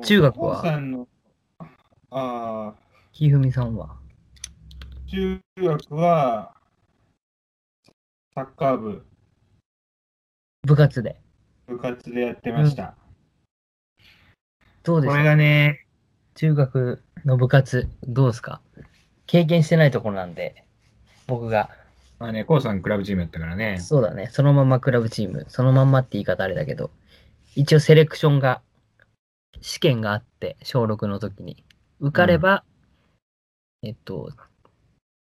[0.00, 0.52] 中学は？
[0.52, 1.08] お父さんの、
[1.58, 1.66] あ
[2.10, 2.74] あ、
[3.12, 3.96] ひふみさんは？
[5.06, 6.54] 中学は、
[8.34, 9.04] サッカー部、
[10.62, 11.20] 部活で？
[11.66, 12.94] 部活でやってました。
[12.94, 12.94] こ
[13.98, 14.04] れ
[14.84, 15.22] どうですか？
[15.22, 15.86] がね、
[16.34, 18.60] 中学の部活、どうですか？
[19.26, 20.64] 経験してないところなんで、
[21.26, 21.70] 僕が。
[22.18, 23.78] まあね、コウさんクラブチームやったからね。
[23.80, 24.28] そうだね。
[24.30, 25.44] そのままクラブチーム。
[25.48, 26.90] そのまんまって言い方あれだけど、
[27.56, 28.62] 一応セレクションが、
[29.60, 31.64] 試験があって、小6の時に。
[32.00, 32.64] 受かれば、
[33.82, 34.30] えっと、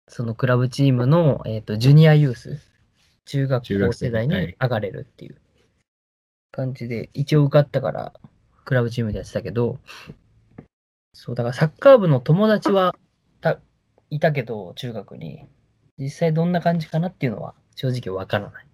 [0.08, 2.60] そのクラブチームの、えっと、ジュニアユース、
[3.26, 5.36] 中学校世代にはい上がれるっていう
[6.52, 8.12] 感じで、一応受かったから、
[8.64, 9.78] クラブチームでやってたけど、
[11.12, 12.96] そう、だからサッカー部の友達は
[13.40, 13.58] た
[14.10, 15.46] いたけど、中学に。
[15.98, 18.69] 実際どんな感じかなっていうのは正直わからない。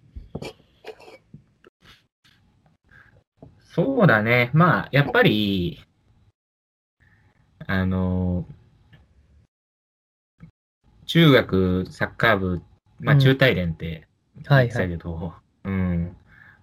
[3.77, 4.49] そうだね。
[4.53, 5.79] まあ、やっぱり、
[7.67, 8.43] あの、
[11.05, 12.61] 中学サッカー部、
[12.99, 14.07] まあうん中大連って。
[14.35, 15.33] 言ってたけど、
[15.63, 16.17] うん。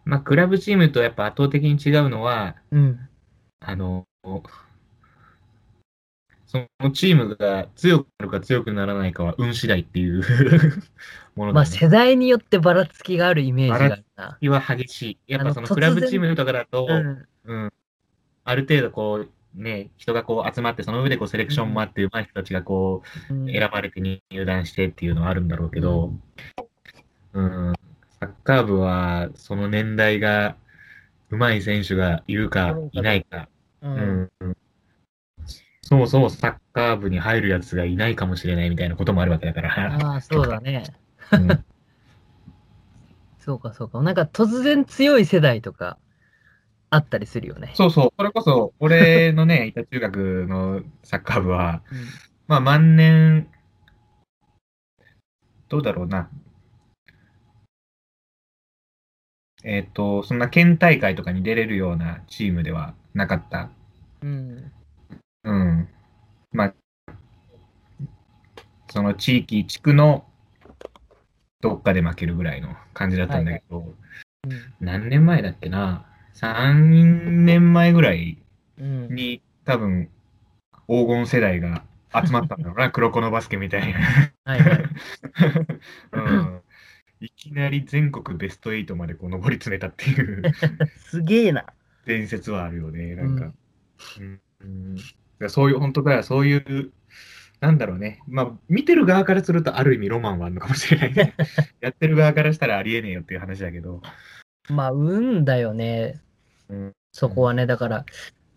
[0.04, 3.08] まあ、クラブチームとやっぱ圧倒的に違うのは、うん。
[3.60, 4.06] あの、
[6.54, 10.22] そのチームが強くなるか強くならないかは運次第っていう
[11.34, 11.66] ものまあ。
[11.66, 14.38] 世代によってばらつきがあるイメージがあるな。
[14.60, 15.18] は激しい。
[15.26, 17.26] やっぱそのクラブチームとかだと、うん。
[17.44, 17.72] うん。
[18.44, 26.12] ある程度こう、ね、人がこう集まって、その上でこうセレクションもあって、上手い人たちがこう選ばれて入団してっていうのはあるんだろうけど、
[27.32, 27.72] うん、
[28.20, 30.56] サッカー部は、その年代が、
[31.30, 33.48] 上手い選手がいるかいないか、
[33.82, 33.88] う。
[33.88, 34.56] うんん。
[35.86, 39.94] そもそもサッカー部に入るやつがいないかもしれないみたいなこともあるわけだから。
[39.94, 40.84] ああ、そうだね。
[41.32, 41.64] うん
[43.38, 44.00] そうかそうか。
[44.00, 45.98] なんか突然強い世代とか
[46.88, 47.72] あったりするよね。
[47.74, 48.12] そうそう。
[48.16, 51.98] それこそ、俺のね、 いた中学のサッカー部は、うん
[52.46, 53.48] まあ、万年、
[55.68, 56.30] どうだろうな。
[59.62, 63.68] えっ、と、そんな県大会とかに出れるようなチームではなかった。
[64.22, 64.72] うん。
[65.44, 65.88] うん。
[66.52, 66.74] まあ、
[68.90, 70.26] その地域、地区の
[71.60, 73.94] どっかで負けるぐらいの感じだったんだけど、
[74.80, 78.38] 何年前だっけな ?3 年前ぐらい
[78.78, 79.14] うん。
[79.14, 80.10] に多分
[80.88, 81.84] 黄金世代が
[82.14, 84.00] 集まったんだろうな、 黒子のバスケみたいな。
[84.44, 84.84] はいはい。
[86.12, 86.60] うん、
[87.20, 90.42] いきなり全国ベスト8までこう上り詰めたっていう
[90.96, 91.66] すげえな。
[92.06, 93.52] 伝説はあるよね、なんか。
[94.20, 94.96] うんうん
[95.48, 96.92] そういう、本当だからそういう、
[97.60, 98.22] なんだろうね。
[98.26, 101.34] まあ、見てる側からするとある意味ロマンはあるのかもしれないね。
[101.80, 104.02] やってる側からしたらありえねえよっていう話だけど。
[104.68, 106.20] まあ、運だよね。
[106.68, 108.04] うんそこはね、だから、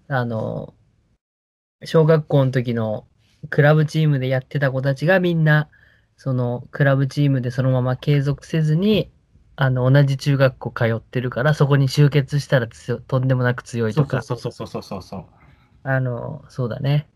[0.08, 0.74] あの、
[1.86, 3.06] 小学校の時の
[3.52, 5.70] クラブチームでやってた子たちがみんな、
[6.16, 9.12] そのクラブチームでそのまま継続せずに、
[9.56, 15.26] あの、同じ中学校通ってるから、そこに集結したら強とんでもなく強いそうとか、そうそうそうそうそうそう。
[15.90, 17.08] あの、そうだね。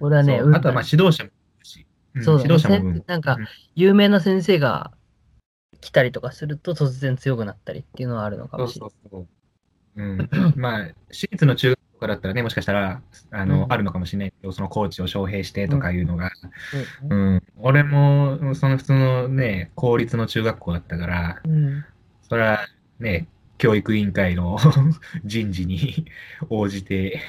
[0.00, 0.52] 俺はね、そう。
[0.52, 1.86] あとはまあ指導者もいるし。
[2.18, 2.48] んそうだね。
[2.48, 4.90] 指導者もなんかうん、有名な先生が
[5.80, 8.90] 来たりとかすると突然強くなったりっていうのはあるのかそうもしれない。
[8.90, 9.26] そうそう。
[9.94, 10.02] う。
[10.02, 13.00] ん、まあ、私立の中学校だったらね、もしかしたら、
[13.30, 13.72] あの、うん。
[13.72, 16.32] あるのかもしれないけど、そのコーチを招聘してとかいうのが、
[17.08, 17.34] うん。
[17.34, 21.84] うん、俺も、その普通のね、公立の中学校だったから、うん。
[22.28, 22.66] それは
[22.98, 23.28] ね、
[23.62, 24.58] 教育委員会の
[25.24, 26.04] 人事に
[26.50, 27.20] 応じて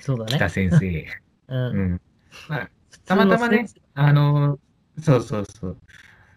[0.00, 0.50] そうだきたね。
[0.50, 1.06] 先生。
[1.46, 2.00] うんうん。
[2.48, 2.70] まあ、
[3.06, 4.58] たまたまね、あの、
[5.00, 5.76] そうそうそう。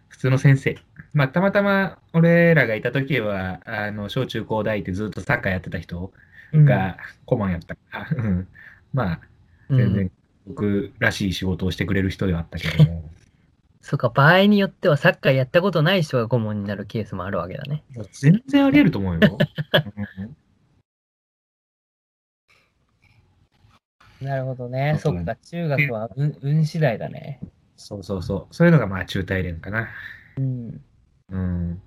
[0.09, 0.77] 普通の先生。
[1.13, 6.13] まあ、たまたま俺らがいた時は、あの、小中高大ってずっとサッカーやってた人
[6.53, 8.47] うんが顧問やったから、うん
[8.93, 9.21] まあ、
[9.71, 10.11] 全然
[10.45, 13.09] 僕らしい仕事をしてくれる人ではあったけども、
[13.81, 17.83] そうか、場合によってはサッカーやったことない人が顧問になるケースもあるわけだね。
[18.11, 19.37] 全然あり得ると思うよ。
[20.17, 20.35] うん
[24.21, 24.99] なるほどね。
[25.01, 27.39] そっか、中学は運運次第だね。
[27.75, 28.53] そうそうそう。
[28.53, 29.87] そういうのがまあ中大連かな。
[30.37, 30.81] うん。
[31.31, 31.81] うん。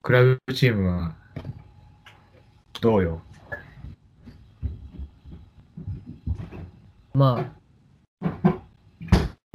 [0.00, 1.14] クラブチームは、
[2.80, 3.20] どうよ？
[7.12, 7.63] まあ、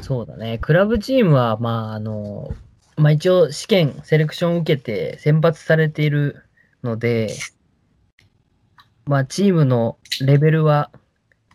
[0.10, 0.58] そうだね。
[0.58, 2.52] クラブチームは、まあ、あの、
[2.98, 6.46] まあ一応試験、セレクションを受けて選抜されている
[6.82, 7.30] ので、
[9.06, 10.90] まあチームのレベルは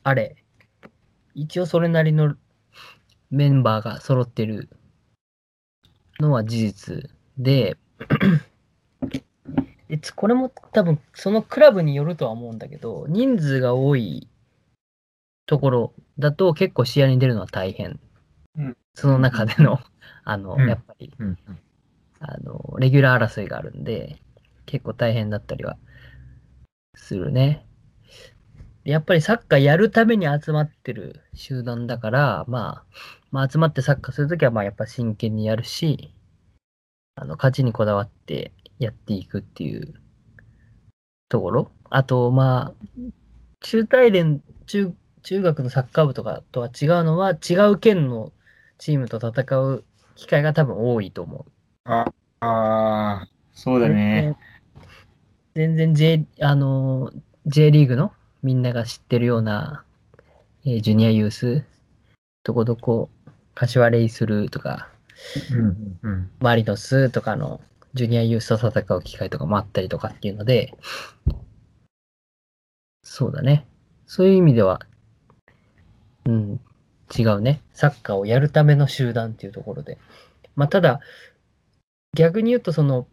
[0.04, 0.36] あれ、
[1.34, 2.36] 一応それなりの
[3.32, 4.68] メンバーが揃ってる
[6.20, 7.76] のは事実で、
[10.14, 14.28] これも多分そのクラブによるとは思うんだけど、人数が多い
[15.44, 17.98] ところだと結構試合に出るのは大変。
[18.56, 19.80] うんその中での、
[20.24, 21.38] あの、うんやっぱり、うん。
[22.20, 24.22] あの、レギュラー争いがあるんで、
[24.66, 25.76] 結構大変だったりは
[26.94, 27.66] するね。
[28.84, 32.96] やっぱりサッカーやるために集まってる集団だから、まあ、
[33.30, 36.14] まあ集まってサッカーするときはまあやっぱ真剣にやるし、
[37.16, 39.94] あの、勝ちにこだわってやっていくっていう
[41.28, 41.70] ところ。
[41.90, 43.10] あと、まあ、
[43.60, 44.92] 中大連、中、
[45.22, 48.32] 中学のサッカー部とかとは違うのは、違う県の
[48.78, 49.84] チームと戦う
[50.16, 51.52] 機会が多分多いと思う。
[51.84, 52.06] あ
[52.40, 54.36] あー、そうだね。
[55.54, 55.94] 全然。
[55.94, 57.12] J、あの、
[57.46, 58.12] J リーグの
[58.42, 59.84] みんなが知ってるような、
[60.64, 61.64] えージュニアユース、
[62.42, 63.10] どこどこ、
[63.54, 64.88] 柏レイするとか、
[65.52, 66.30] うんうん。
[66.40, 67.60] マリノスとかの
[67.94, 70.74] ジュニアユースと戦う機会とかもあったりとかっていうので、
[73.02, 73.66] そうだね。
[74.06, 74.80] そういう意味では、
[76.24, 76.60] うん、
[77.16, 77.60] 違うね。
[77.72, 79.98] サッカーをやるための集団っていうところで。
[80.56, 81.00] まあ、ただ、
[82.14, 83.06] 逆に言うと、その、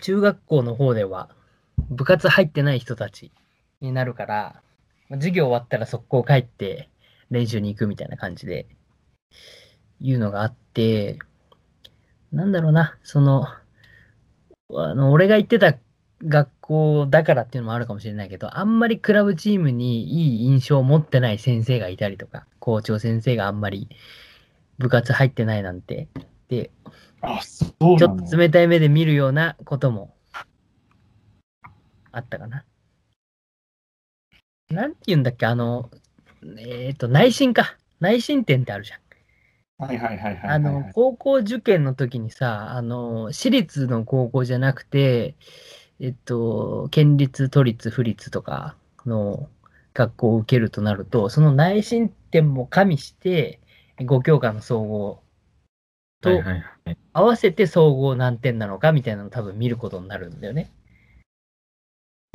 [0.00, 1.30] 中学校の方では、
[1.90, 3.30] 部活入ってない人たち
[3.80, 4.62] になるから、
[5.10, 6.88] 授業終わったら速攻帰って
[7.30, 8.66] 練習に行くみたいな感じで、
[10.00, 11.18] いうのがあって、
[12.32, 13.46] なんだろうな、その、
[14.74, 15.74] あの、俺が行ってた
[16.24, 23.88] 学校だからっていうのもあるかもしれないけど、あんまりクラブチームにいい印象を持ってない先生がいたりとか、校長先生があんまり
[24.78, 26.08] 部活入ってないなんて、
[26.48, 26.70] で、
[27.20, 30.14] あ、そうちょっと冷たい目で見るようなことも
[32.12, 32.64] あったかな。
[34.70, 35.90] なんて言うんだっけ、あの、
[36.58, 37.76] えっ、と、内申か。
[38.00, 39.02] 内申点ってあるじゃん。
[39.78, 40.50] はいはいはいはい。
[40.50, 45.34] あの、高校受験の時にさ、あの、私立の高校じゃなくて、
[46.02, 48.74] えっと、県立、都立、府立とか
[49.06, 49.48] の
[49.94, 53.60] 学校を受けるとなると、その内申点も加味して、
[53.98, 55.22] 5教科の総合
[56.20, 56.42] と。
[57.12, 60.72] 合わせて総合何点なのかみたいなのを多分見ることになるんだよね。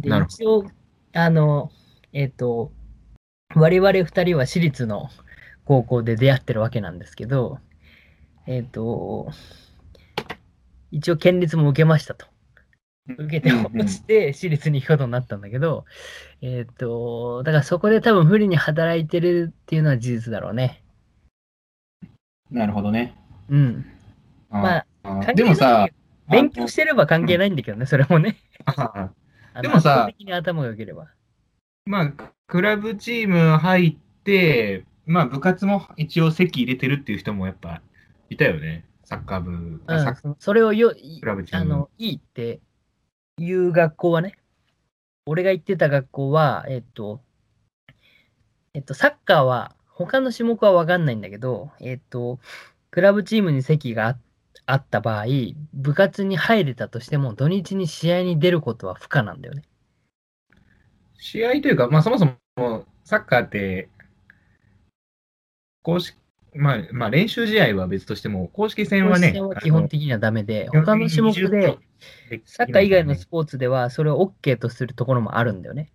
[0.02, 0.64] で一応、
[1.12, 1.69] あの、
[2.14, 2.72] えっ、と、
[3.54, 5.10] 我々二人は私立の
[5.66, 7.60] 高校で出会ってるわけなんですけど、
[8.46, 9.30] えっ、と、
[10.92, 12.37] 一応県立も受けましたと。
[13.07, 15.86] 受けて落ちて私立に行くことになったんだけど、
[16.42, 20.83] えっ、と、だからそこで多分不利に働いてるっていうのは事実だろうね。
[22.51, 23.15] なるほどね。
[23.50, 23.86] うん。
[24.50, 25.88] まあ、でもさ、
[26.30, 28.38] 勉強してれば関係ないんだけどね、それもね。
[29.62, 31.07] でもさ頭が良ければ。
[31.86, 32.13] まあ、
[32.48, 37.81] クラブチーム入って、まあ、部活も一応席入れてるっていう人もやっぱ
[38.30, 38.86] いたよね。
[39.04, 39.81] サッカー部、うん
[40.15, 41.74] そそれをよいクラブチーム。
[41.74, 42.59] あのいいって
[43.38, 44.36] いう学校はね、
[45.25, 47.22] 俺が行ってた学校は、えっと、
[48.74, 52.39] えっと、サッカーは、他の種目は分かんないんだけど、えっと、
[52.92, 54.18] クラブチームに席があ
[54.66, 55.25] あった場合、
[55.74, 59.63] 部活に入れたとしても、土日に試合に出ることは不可なんだよね。
[61.18, 63.90] 試合というか、まあ、そもそもサッカーって、
[65.83, 66.18] 公式、
[66.54, 71.78] まあ、まあ、練習試合は別としても、公式戦はね、は基本的にはダメで、他の種目で、、
[72.46, 75.92] サッカー以外のスポポーツでは、それを OK とするところもあるんだよね。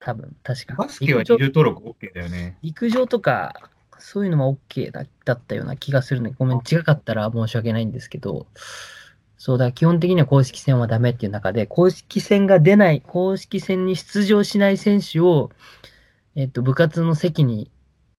[0.00, 0.74] 多分、確か。
[0.74, 2.58] バスケは陸上二重登録 OK だよね。
[2.62, 8.46] 陸上とか、そういうのも OK だだったような気がするので、ごめん、違かったら申し訳ないんですけど、
[9.38, 15.50] そうだ、基本的には公式戦はダメっていう中で、公式戦が出ない、公式戦に出場しない選手を、
[16.34, 17.70] えっと、部活の席に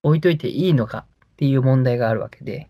[0.03, 2.69] 置いといていいのかっていう問題があるわけで、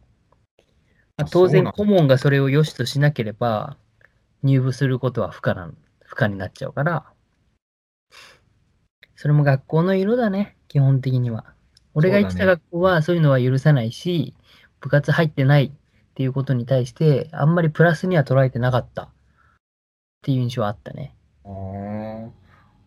[1.18, 3.78] まああ当然、顧問がそれを良しとしなければ、
[4.44, 5.72] 入部することは不可な、
[6.04, 7.06] 不可になっちゃうから、
[9.16, 11.46] それも学校の色だね、基本的には。
[11.94, 14.36] 俺が行ってた学校はそういうのは許さないし、
[14.82, 15.72] 部活入ってないっ
[16.14, 19.10] ていうことに対して、あんまりプラスには捉えてなかったっ
[20.22, 21.16] ていう印象はあったね。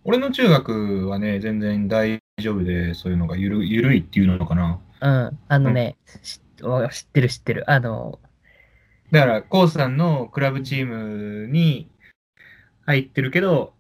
[0.04, 4.80] 俺の中学はね、全然大丈夫で、そういうのがゆるゆるいっていうのかな。
[5.00, 5.38] うん。
[5.48, 7.70] あのね、しわ知ってる知ってる。
[7.70, 8.18] あの、
[9.10, 11.90] だから、コウさんのクラブチームに
[12.84, 13.72] 入ってるけど、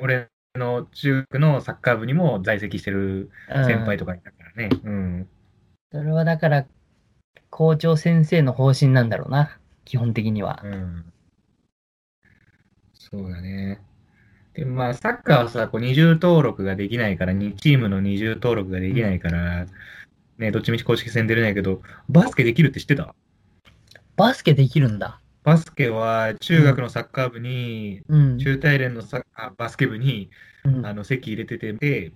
[0.00, 4.68] 俺の中学のサッカー部にも在籍してるうん先輩とかいたからね。
[4.84, 5.28] うん。
[5.92, 6.66] それはだから、
[7.50, 9.58] 校長先生の方針なんだろうな。
[9.84, 10.60] 基本的には。
[10.64, 11.04] うん。
[12.94, 13.80] そうだね。
[14.54, 19.66] でもまあ、サッカーはさ、こう二重登録ができないから、2チームの二重登録ができないから、
[20.38, 23.14] ね、どっちみち公式戦出れないけど、バスケできるって知ってた？
[24.16, 25.20] バスケできるんだ。
[25.44, 28.38] バスケは中学のサッカー部に、うん。
[28.38, 30.30] 中大連のサあバスケ部に
[30.64, 32.12] うんあの席入れてて、で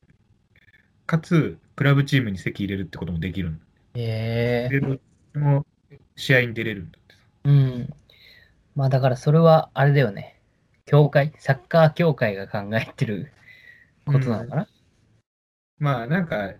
[1.06, 3.64] かつ、クラブチームに席入れるってこともできるんだ。
[3.94, 4.96] ええで、どっ
[5.34, 5.66] ちも
[6.16, 7.20] 試合に出れるんだってさ。
[7.44, 7.94] うん。
[8.74, 10.40] まあだからそれはあれだよね。
[10.86, 13.32] 協会、サッカー協会が考えてる
[14.06, 14.68] ことなのかな、
[15.78, 16.54] まあなんか、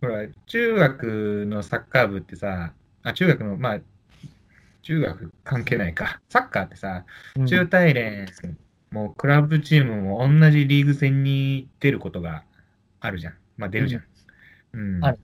[0.00, 3.80] ほら、中学のサッカー部ってさ、あ、中学の、まあ、
[4.86, 6.20] 中学関係ないか。
[6.28, 8.28] サッカーってさ、うん中大連、
[8.92, 12.44] もうクラブチームも同じリーグ戦に出ることが
[13.00, 13.34] あるじゃん。
[13.56, 14.04] まあ出るじゃん。
[14.74, 15.04] うん。
[15.04, 15.18] ある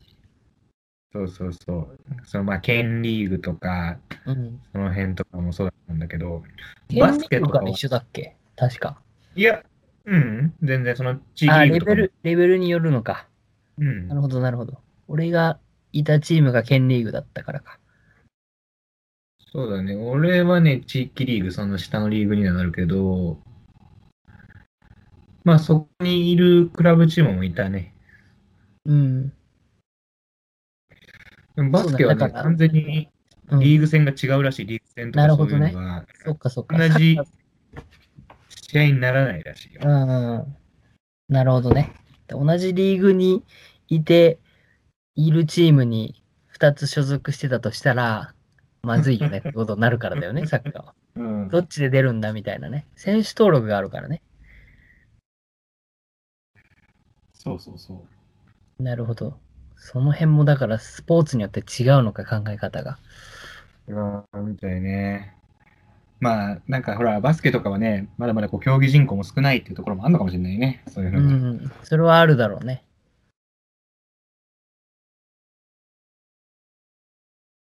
[1.13, 1.99] そうそうそう。
[2.25, 4.61] そのまあ、県リーグとか、うん。
[4.73, 6.43] その辺とかもそうだったんだけど、
[6.89, 8.35] 県バスケとか一緒だっけ？
[8.57, 9.01] 確か。
[9.37, 9.63] いや、
[10.07, 11.71] うん、全然その地域。
[11.71, 13.29] レベル、レベルによるのか。
[13.79, 14.81] うんなるほど、なるほど。
[15.07, 15.61] 俺が
[15.93, 17.79] いたチームが県リーグだったからか。
[19.53, 19.95] そうだね。
[19.95, 23.39] 俺はね、地域リーグ、その下のリーグにはなるけど、
[25.45, 27.95] まあそこにいるクラブチームもいたね。
[28.87, 29.33] うん。
[31.71, 33.11] バスケはね、完全に
[33.51, 36.79] うん、リーグ戦が違うらしい、リーグ戦とかそういうなるほどねそっかそっか。
[36.79, 37.19] 同じ
[38.71, 39.83] 試合にならないらしいよ。
[39.83, 39.93] ーう
[40.49, 40.57] ん。
[41.29, 41.93] なるほどね。
[42.29, 43.45] 同じリーグに
[43.89, 44.39] いて、
[45.15, 46.25] いるチームに
[46.59, 48.35] 2つ所属してたとしたら、
[48.85, 50.95] まずいよねってことになるからだよね、 サッカーは。
[51.17, 52.87] うんどっちで出るんだみたいなね。
[52.97, 54.23] 選手登録があるからね。
[57.35, 58.05] そうそうそ
[58.79, 58.83] う。
[58.83, 59.39] なるほど。
[59.77, 62.99] その辺もだからスポーツによって違うのか考え方が。
[63.87, 65.37] うん、みたいね。
[66.21, 70.83] まあ、なんかほら、バスケとかはね、まだまだこう競技人口も少ないっていうところもあるのかもしれないね。
[70.89, 71.35] そういううのが。
[71.35, 71.73] ん。
[71.83, 72.85] それはあるだろうね。